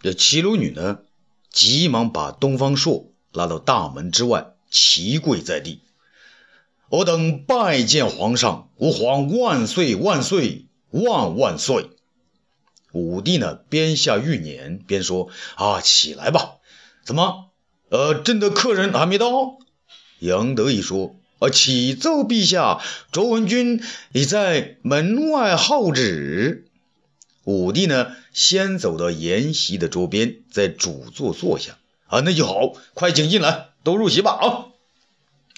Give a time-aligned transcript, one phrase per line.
[0.00, 1.00] 这齐鲁女呢，
[1.50, 5.80] 急忙把东方朔拉到大门之外，齐跪在地
[6.88, 11.90] ：“我等拜见皇上，吾皇万岁万岁万万岁！”
[12.92, 16.58] 武帝呢，边下玉辇边说：“啊，起来吧。
[17.04, 17.50] 怎么？
[17.88, 19.58] 呃，朕的客人还没到？”
[20.20, 22.80] 杨德一说：“啊，启奏陛下，
[23.10, 26.66] 卓文君已在门外候旨。”
[27.48, 31.78] 武帝呢，先走到筵席的桌边，在主座坐下。
[32.06, 34.32] 啊，那就好，快请进来，都入席吧。
[34.32, 34.66] 啊，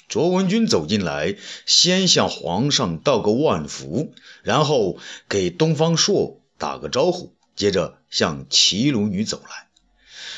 [0.07, 4.13] 卓文君走进来，先向皇上道个万福，
[4.45, 9.67] 然后给东方朔打个招呼，接着向齐鲁女走来。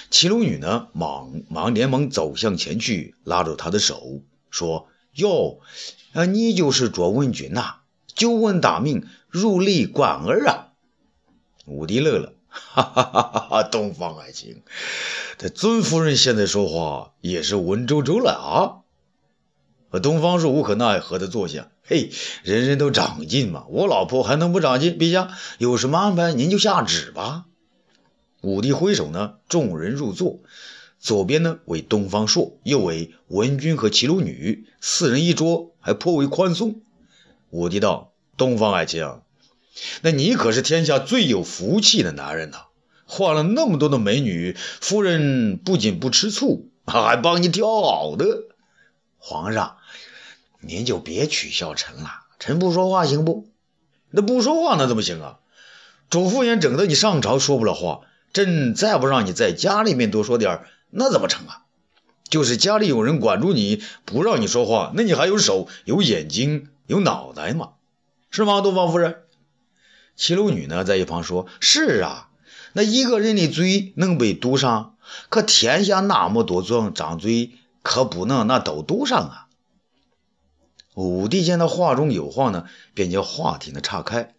[0.08, 5.60] 齐鲁女呢，忙忙连忙走向前去，拉住他的手，说：“哟，
[6.14, 7.80] 啊，你就是卓文君呐？
[8.06, 10.68] 久闻大名，如雷贯耳啊！”
[11.66, 13.62] 武帝乐了， 哈哈哈哈哈！
[13.62, 14.62] 东方爱卿，
[15.38, 20.00] 这尊夫人现在说话也是文绉绉了啊。
[20.00, 22.10] 东方朔无可奈何的坐下，嘿，
[22.42, 24.98] 人人都长进嘛，我老婆还能不长进？
[24.98, 27.44] 陛下有什么安排，您就下旨吧。
[28.40, 30.40] 武帝挥手呢，众人入座，
[30.98, 36.80] 左边呢为东方朔，右为文君和齐鲁女，四人一桌，还颇为宽松。
[37.50, 39.06] 武帝道：“东方爱卿。”
[40.02, 42.66] 那你可是天下最有福气的男人呐！
[43.04, 48.26] 换了那么多的美女，夫人不仅不吃醋，还帮你挑好的。
[49.18, 49.76] 皇上，
[50.60, 53.48] 您就别取笑臣了，臣不说话行不？
[54.10, 55.38] 那不说话那怎么行啊？
[56.10, 58.00] 主父偃整得你上朝说不了话，
[58.32, 61.62] 朕再不让你在家里面多说点那怎么成啊？
[62.28, 67.72] 就是家里有人管住你，不让你说话，那你还有手、有眼睛、有脑袋吗？
[68.30, 69.16] 是吗，东方夫人？
[70.22, 72.28] 齐鲁女呢，在一旁说：“是啊，
[72.74, 74.94] 那一个人的嘴能被堵上，
[75.28, 77.50] 可天下那么多张张嘴，
[77.82, 79.48] 可不能那都堵上啊。”
[80.94, 84.34] 武帝见他话中有话呢，便将话题呢岔开：“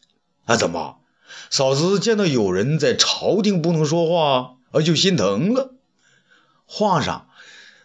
[0.48, 1.00] 啊，怎么，
[1.50, 5.74] 嫂子见到有人在朝廷不能说话，啊，就心疼了？
[6.66, 7.28] 皇上，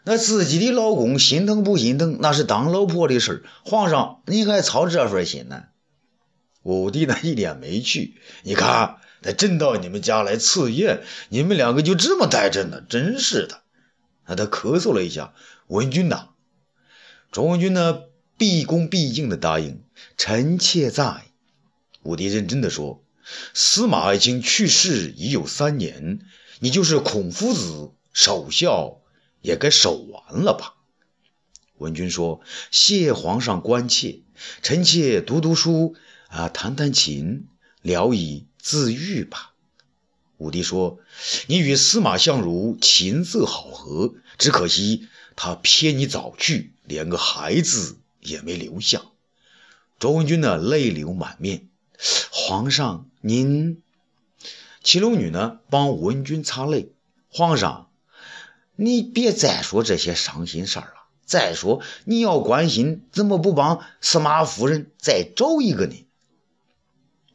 [0.05, 5.65] 那自己的老公心疼不心疼，那是当老婆的事皇上，你还操这份心呢？”
[6.69, 8.21] 武帝呢，一脸没趣。
[8.43, 12.83] 你看，那朕到你们家来赐宴，你们两个就这么待着呢？
[12.87, 13.63] 真是的。
[14.27, 15.33] 那他咳嗽了一下，
[15.69, 16.29] 文君呐，
[17.33, 18.03] 卓文君呢，
[18.37, 19.83] 毕恭毕敬的答应
[20.19, 21.23] ：“臣妾在。”
[22.05, 23.03] 武帝认真的说
[23.55, 26.19] ：“司马爱卿去世已有三年，
[26.61, 29.01] 你就是孔夫子守孝，
[29.41, 30.75] 也该守完了吧？”
[31.79, 34.21] 文君说：“谢皇上关切，
[34.61, 35.97] 臣妾读读书。”
[36.29, 37.49] 啊，弹弹琴，
[37.83, 39.53] 聊以自愈吧。
[40.37, 41.01] 武帝说
[41.49, 49.03] ：“你与司马相如琴瑟好合，只可惜他偏你早去，连个孩子也没留下。”
[49.99, 51.67] 卓文君呢，泪流满面。
[52.31, 53.83] 皇上，您，
[54.85, 56.93] 齐鲁女呢，帮文君擦泪。
[57.31, 57.91] 皇上，
[58.77, 61.09] 你别再说这些伤心事儿了。
[61.25, 66.08] 再说，你要关心，怎么不帮司马夫人再找一个呢？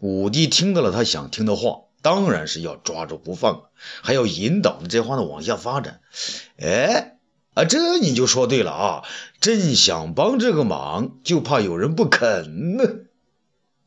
[0.03, 3.69] 武帝听到了他想听的话，当然是要抓住不放，
[4.01, 6.01] 还要引导这话呢往下发展。
[6.57, 7.15] 哎，
[7.53, 9.03] 啊，这你就说对了啊！
[9.39, 12.83] 朕想帮这个忙，就怕有人不肯呢。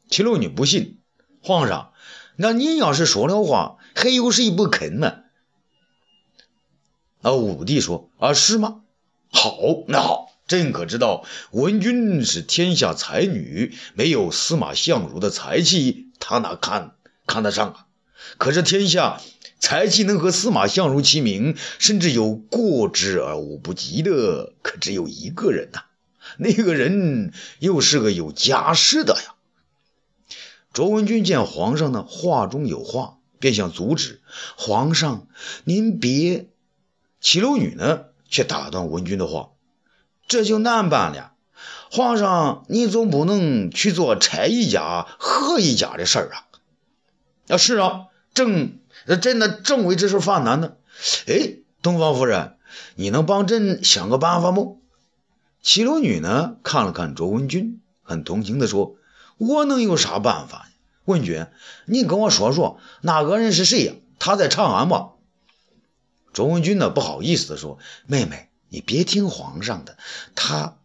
[0.09, 1.01] 齐鲁女不信，
[1.43, 1.93] 皇上，
[2.37, 5.25] 那您要是说了话，还有谁不肯呢？
[7.21, 8.81] 啊，武帝说：“啊，是吗？
[9.31, 9.55] 好，
[9.87, 16.97] 那好。”朕可知道，文君是天下才女，没有司马相如的才气，他哪看
[17.27, 17.87] 看得上啊？
[18.39, 19.21] 可是天下
[19.61, 25.85] 才气能和司马相如齐名，甚至有过之而无不及的，可只有一个人呐。
[26.39, 29.35] 那个人又是个有家室的呀。
[30.73, 34.21] 卓文君见皇上呢话中有话，便想阻止
[34.57, 35.29] 皇上
[35.65, 36.49] ：“您别。”
[37.21, 39.51] 齐鲁女呢却打断文君的话。
[40.29, 41.35] 这就难办了，
[41.91, 46.47] 皇上，你总不能去做拆一家合一家的事儿啊！
[47.49, 48.79] 啊，是啊，正
[49.23, 50.73] 朕呢正为这事犯难呢。
[51.27, 52.57] 哎，东方夫人，
[52.97, 54.81] 你能帮朕想个办法不？
[55.63, 58.97] 齐鲁女呢看了看卓文君，很同情的说
[59.39, 60.73] ：“我能有啥办法呢？
[61.05, 61.47] 文君，
[61.87, 63.93] 你跟我说说，那个人是谁呀？
[64.19, 65.11] 他在长安吗？”
[66.35, 69.97] 卓文君呢不好意思的说：“妹妹。”你别听皇上的，
[70.35, 70.77] 他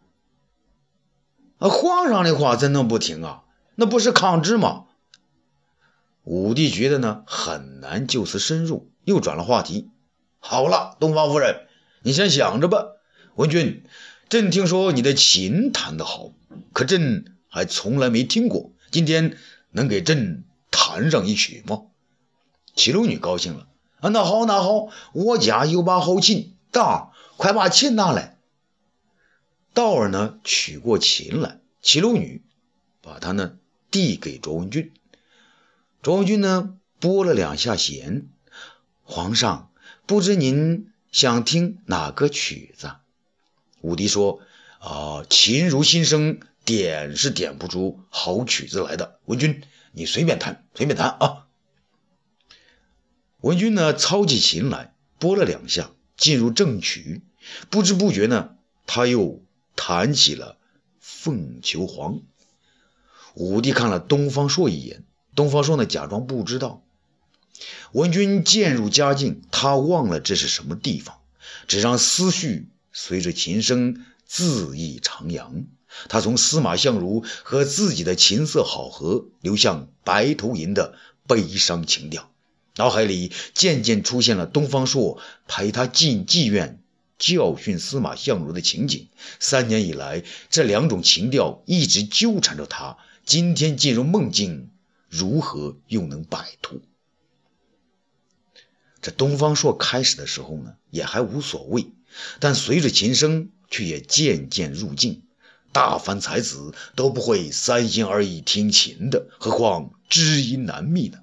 [1.62, 3.44] 啊，皇上的话怎能不听啊？
[3.76, 4.86] 那不是抗旨吗？
[6.24, 9.92] 武帝觉得呢很难就此深入，又转了话题。
[10.40, 11.68] 好了，东方夫人，
[12.02, 12.88] 你先想着吧。
[13.36, 13.84] 文君，
[14.28, 16.32] 朕听说你的琴弹得好，
[16.74, 19.38] 可朕还从来没听过，今天
[19.70, 21.84] 能给朕弹上一曲吗？
[22.76, 23.68] 齐鲁女高兴了
[24.00, 28.31] 啊，那好那好，我家有把好琴，大快把琴拿来。
[29.74, 32.42] 道儿呢取过琴来，齐鲁女
[33.02, 33.58] 把它呢
[33.90, 34.92] 递给卓文君。
[36.02, 38.28] 卓文君呢，拨了两下弦。
[39.04, 39.72] 皇上，
[40.06, 42.92] 不知您想听哪个曲子？
[43.82, 44.40] 武帝说
[44.80, 49.20] ：“啊，琴如心声，点是点不出好曲子来的。
[49.26, 51.48] 文君，你随便弹，随便弹啊。”
[53.42, 57.22] 文君呢，操起琴来，拨了两下，进入正曲。
[57.70, 59.44] 不知不觉呢，他又
[59.84, 60.58] 弹起了
[61.00, 62.14] 《凤求凰》。
[63.34, 65.04] 武帝看了东方朔一眼。
[65.36, 66.84] 东方朔呢，假装不知道。
[67.92, 71.18] 文君渐入佳境，他忘了这是什么地方，
[71.68, 75.66] 只让思绪随着琴声恣意徜徉。
[76.10, 80.94] 他从司马相如和自己的琴瑟好合，流向白头吟的
[81.26, 82.30] 悲伤情调，
[82.76, 86.81] 脑海里渐渐出现了东方朔陪他进妓院
[87.22, 89.08] 教训司马相如的情景。
[89.40, 92.98] 三年以来，这两种情调一直纠缠着他。
[93.26, 94.72] 今天进入梦境。
[95.08, 96.80] 如何又能摆脱？
[99.02, 101.92] 这东方朔开始的时候呢，也还无所谓，
[102.40, 105.24] 但随着琴声，却也渐渐入境。
[105.74, 111.20] 大凡才子都不会三心二意听琴的，何况知音难觅呢？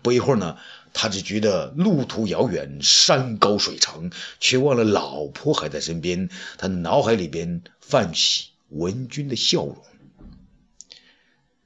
[0.00, 0.56] 不一会儿呢，
[0.94, 4.10] 他只觉得路途遥远，山高水长，
[4.40, 6.30] 却忘了老婆还在身边。
[6.56, 9.76] 他脑海里边泛起文君的笑容。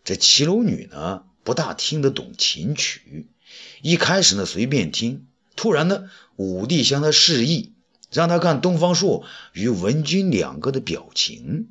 [0.02, 1.22] 这骑楼女呢？
[1.44, 3.28] 不大听得懂琴曲，
[3.80, 7.72] 一开始呢随便听，突然呢武帝向他示意，
[8.12, 11.70] 让他看东方朔与文君两个的表情。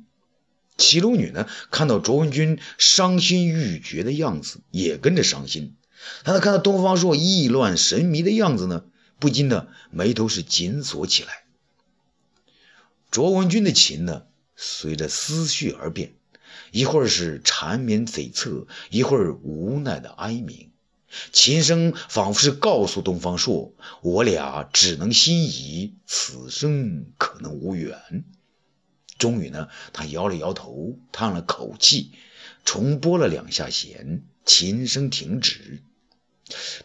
[0.76, 5.76] 骑楼女呢看到卓文君伤心欲绝的样子，也跟着伤心。
[6.24, 8.84] 他看到东方朔意乱神迷的样子呢，
[9.18, 11.44] 不禁的眉头是紧锁起来。
[13.10, 14.24] 卓文君的琴呢
[14.56, 16.14] 随着思绪而变。
[16.70, 20.70] 一会儿是缠绵悱恻，一会儿无奈的哀鸣，
[21.32, 23.72] 琴声仿佛是告诉东方朔
[24.02, 28.24] ：“我俩只能心仪，此生可能无缘。”
[29.18, 32.12] 终于呢，他摇了摇头，叹了口气，
[32.64, 35.82] 重拨了两下弦，琴声停止。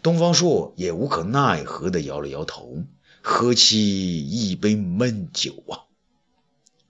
[0.02, 2.84] 东方朔也无可奈何地摇了摇头，
[3.22, 5.86] 喝起一杯闷酒啊。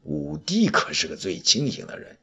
[0.03, 2.17] 武帝可是个最清醒的人。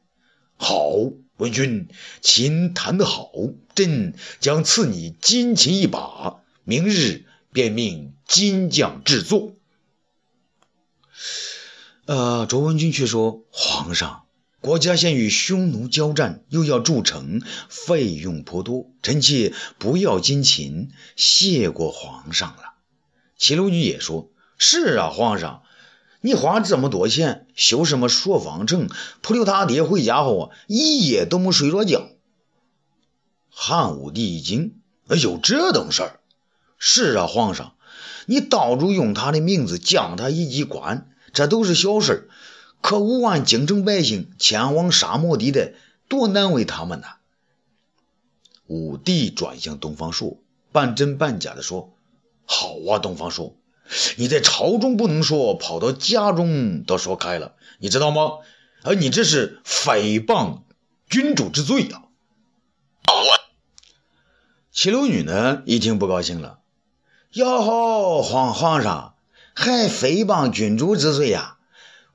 [0.55, 0.91] 好，
[1.37, 1.87] 文君，
[2.21, 3.31] 琴弹得好，
[3.73, 9.55] 朕将赐你金琴一把，明日便命金匠制作。
[12.05, 14.25] 呃，卓文君却说：“皇上，
[14.61, 22.75] 国家先与匈奴交战，又要筑城，费用颇多，臣妾不要金琴，谢过皇上了。”
[23.37, 24.29] 齐鲁女也说
[24.59, 25.63] ：“是啊，皇上。”
[26.23, 28.87] 你花这么多钱修什么朔方城？
[29.21, 32.09] 普留他爹回家后啊，一夜都没睡着觉。
[33.49, 34.75] 汉武帝一惊
[35.19, 36.19] ：“有这等事儿
[36.77, 37.73] ？”“是啊，皇上，
[38.27, 42.29] 你到处用他的名字降他一级官，这都是小事儿
[42.81, 45.73] 可五万京城百姓前往沙漠地带，
[46.07, 47.15] 多难为他们呐！”
[48.67, 50.37] 武帝转向东方朔，
[50.71, 51.93] 半真半假的说
[52.45, 53.55] ：“好啊，东方朔。”
[54.15, 58.37] 你在朝中不能说，跑到家中倒说开了，你知道吗？
[58.83, 60.61] 而你这是诽谤
[61.09, 62.03] 君主之罪呀！
[64.71, 66.59] 齐鲁女呢，一听不高兴了
[67.33, 69.15] ：“哟吼，皇皇上
[69.53, 71.57] 还诽谤君主之罪呀？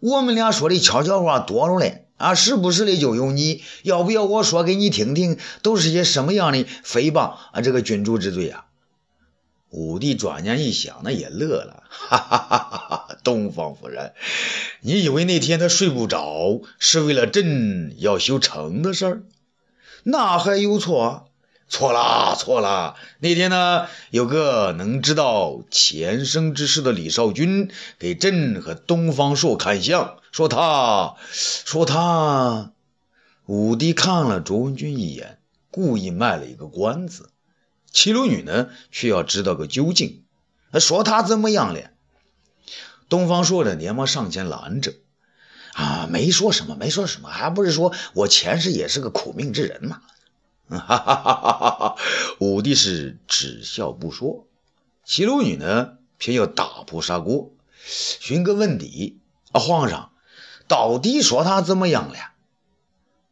[0.00, 7.60] 我们俩说的悄悄话多了嘞，啊，时不时的就有你，要不要我说给你听听，都是些什么样的诽谤啊？
[7.62, 8.64] 这个君主之罪呀？”
[9.70, 13.16] 武帝转念一想，那也乐了，哈哈哈哈！
[13.24, 14.12] 东方夫人，
[14.80, 19.22] 你以为那天他睡不着是为了朕要修城的事儿？
[20.04, 21.28] 那还有错？
[21.68, 22.94] 错啦，错啦！
[23.18, 32.72] 那天呢，有个能知道前生之事的李少君给朕和东方朔看相，说他，说他。
[33.46, 37.30] 武帝看了卓文君一眼，故意卖了一个关子。
[37.90, 40.22] 齐鲁女呢，却要知道个究竟。
[40.78, 41.90] 说他怎么样了？
[43.08, 44.94] 东方朔的连忙上前拦着
[45.74, 50.00] ：“啊，没说什么，没说什么，还不是说我前世也是个苦命之人嘛。”
[50.68, 51.96] 哈哈哈哈哈！
[52.40, 54.46] 武帝是只笑不说。
[55.04, 57.52] 齐鲁女呢，偏要打破砂锅，
[57.84, 59.20] 寻根问底。
[59.52, 60.10] 啊，皇上，
[60.66, 62.18] 到底说他怎么样了？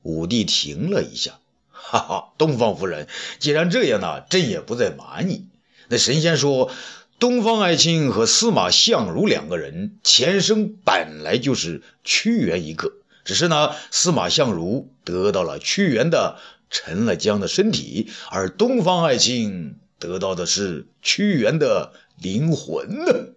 [0.03, 3.09] 武帝停了一下，哈哈，东方夫人，
[3.41, 5.49] 既然这样呢，朕也不再瞒你。
[5.89, 6.71] 那神仙说，
[7.19, 12.93] 东方爱卿和司马相如两个人前生本来就是屈原一个，
[13.25, 16.39] 只是呢，司马相如得到了屈原的
[16.71, 23.35] 沉了江的身体，而东方爱卿得到的是屈原的灵魂呢。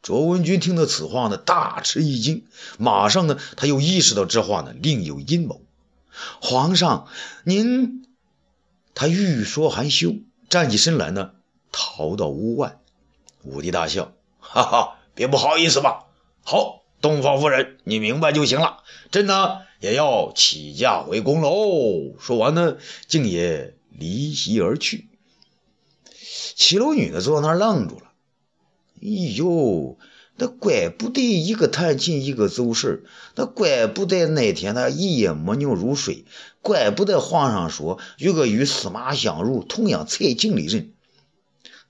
[0.00, 2.46] 卓文君听到此话呢，大吃一惊，
[2.78, 5.62] 马上呢，他又意识到这话呢另有阴谋。
[6.40, 7.08] 皇上，
[7.44, 8.06] 您……
[8.94, 10.16] 他欲说还休。
[10.48, 11.32] 站起身来呢，
[11.70, 12.80] 逃到屋外。
[13.44, 16.06] 武帝大笑，哈哈，别不好意思吧？
[16.42, 18.82] 好，东方夫人，你明白就行了。
[19.10, 22.14] 朕呢也要起驾回宫喽。
[22.18, 25.08] 说完呢，竟也离席而去。
[26.56, 28.12] 七楼女呢，坐在那儿愣住了。
[29.00, 29.96] 哎呦，
[30.36, 33.04] 那怪不得一个弹琴，一个走神
[33.36, 36.24] 那怪不得那天他一夜没能入睡。
[36.60, 40.92] 怪不得皇上说有个与司马相如同样才情的人，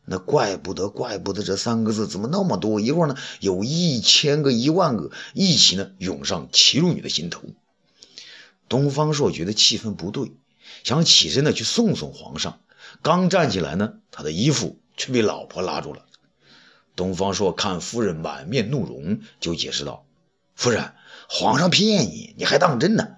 [0.04, 2.78] 那怪不得，怪不得这三个字怎么那么多？
[2.78, 7.42] 一会儿呢，有一千个、一万个一起呢涌上齐鲁女的心头。
[8.68, 10.32] 东方朔觉得气氛不对，
[10.84, 12.60] 想起身呢去送送皇上，
[13.02, 16.04] 刚站起来呢，他的衣服却被老婆拉住了。
[16.96, 20.04] 东方朔看夫人满面怒容，就解释道
[20.56, 20.92] ：“夫人，
[21.28, 23.08] 皇上骗你，你还当真呢？”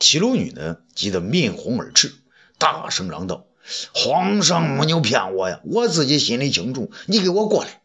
[0.00, 2.12] 齐鲁女呢，急得面红耳赤，
[2.58, 3.46] 大声嚷道
[3.94, 6.90] ：“皇上没有骗我呀，我自己心里清楚。
[7.06, 7.80] 你给我过来！”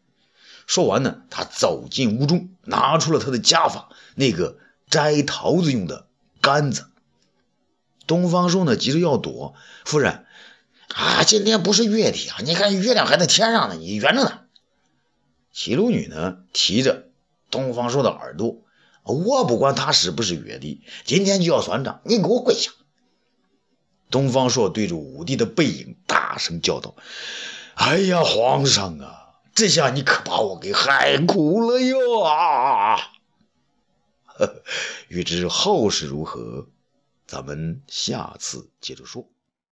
[0.65, 4.57] 说完呢，他走进屋中，拿出了他的家法，那个
[4.89, 6.06] 摘桃子用的
[6.47, 6.85] 杆子。
[8.05, 9.53] 东方朔呢，急着要躲。
[9.83, 10.25] 夫人，
[10.95, 14.41] 啊，今天不是月底啊，你看月亮还在天上呢，你圆着呢。
[15.51, 17.09] 齐鲁女呢，提着
[17.51, 18.61] 东方朔的耳朵。
[19.03, 22.01] 我不管他是不是月底，今天就要算账！
[22.03, 22.71] 你给我跪下！
[24.09, 26.95] 东方朔对着武帝的背影大声叫道
[27.75, 32.97] ：“哎呀，皇上啊，这下你可把我给害苦了哟！”啊！
[35.09, 36.67] 欲知后事如何，
[37.25, 39.27] 咱们下次接着说。